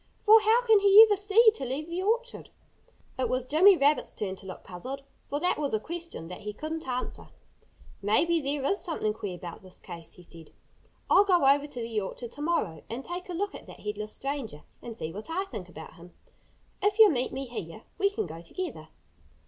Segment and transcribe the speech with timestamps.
[0.23, 2.49] For how can he ever see to leave the orchard?"
[3.19, 6.53] It was Jimmy Rabbit's turn to look puzzled, for that was a question that he
[6.53, 7.29] couldn't answer.
[8.01, 10.53] "Maybe there is something queer about this case," he said.
[11.07, 14.13] "I'll go over to the orchard to morrow and take a look at that headless
[14.13, 16.15] stranger and see what I think about him.
[16.81, 18.89] If you'll meet me here we can go together."